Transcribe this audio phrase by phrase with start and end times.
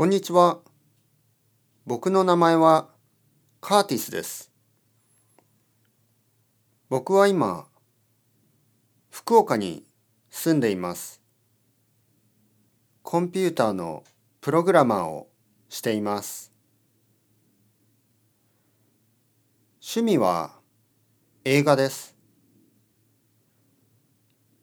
[0.00, 0.60] こんにちは。
[1.84, 2.88] 僕の名前は
[3.60, 4.50] カーティスです。
[6.88, 7.66] 僕は今、
[9.10, 9.84] 福岡に
[10.30, 11.20] 住んでいます。
[13.02, 14.02] コンピューターの
[14.40, 15.28] プログラマーを
[15.68, 16.50] しています。
[19.82, 20.52] 趣味は
[21.44, 22.16] 映画です。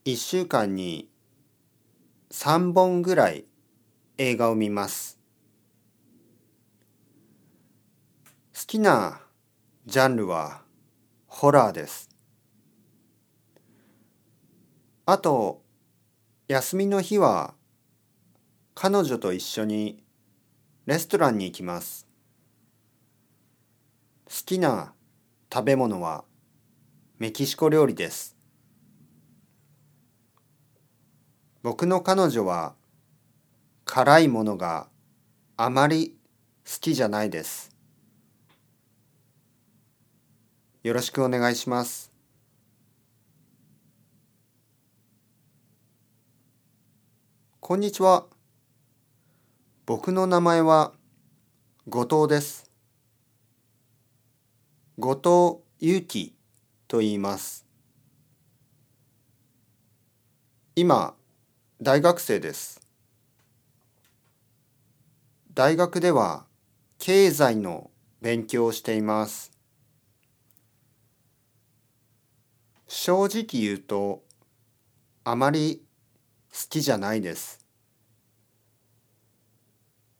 [0.05, 1.07] 1週間に
[2.31, 3.45] 3本ぐらい
[4.17, 5.17] 映画を見ます。
[8.56, 9.21] 好好きな
[9.85, 10.61] ジャンルは
[11.27, 12.09] ホラーです。
[15.05, 15.61] あと、
[16.49, 17.53] 休みの日は
[18.75, 20.03] 彼女と一緒に
[20.85, 22.09] レストランに行きます。
[24.25, 24.91] 好きな
[25.49, 26.25] 食べ物は
[27.19, 28.35] メキシコ料理です。
[31.63, 32.75] 僕の彼女は
[33.85, 34.89] 辛いものが
[35.55, 36.17] あまり
[36.65, 37.76] 好きじゃないです。
[40.87, 42.13] よろしくお願いします。
[47.59, 48.25] こんにちは。
[49.85, 50.93] 僕の名前は
[51.89, 52.71] 後藤です。
[54.97, 56.33] 後藤祐樹
[56.87, 57.65] と言います。
[60.77, 61.15] 今、
[61.81, 62.79] 大学生です。
[65.53, 66.45] 大学では
[66.97, 67.91] 経済の
[68.21, 69.56] 勉強をしています。
[72.87, 74.23] 正直言うと
[75.25, 75.83] あまり
[76.53, 77.65] 好きじゃないです。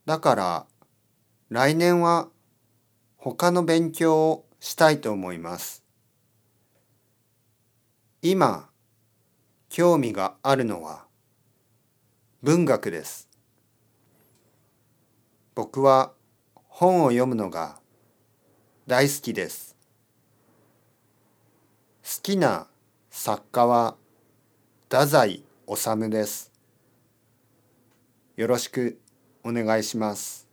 [0.06, 0.66] だから
[1.50, 2.28] 来年は
[3.16, 5.84] 他の勉強をしたいと思います。
[8.22, 8.70] 今
[9.70, 11.06] 興味があるのは
[12.44, 13.30] 文学です。
[15.56, 16.12] 僕は
[16.54, 17.80] 本を読むのが
[18.88, 19.77] 大好きです。
[22.28, 22.68] 好きな
[23.10, 23.96] 作家は
[24.90, 26.52] 太宰治です。
[28.36, 29.00] よろしく
[29.46, 30.47] お願いします。